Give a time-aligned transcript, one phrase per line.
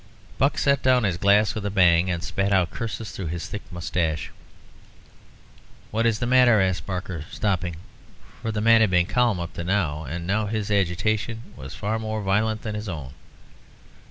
[0.39, 3.61] Buck set down his glass with a bang, and spat out curses through his thick
[3.71, 4.31] moustache.
[5.91, 7.75] "What is the matter?" asked Barker, stopping,
[8.41, 11.99] for the man had been calm up to now, and now his agitation was far
[11.99, 13.13] more violent than his own.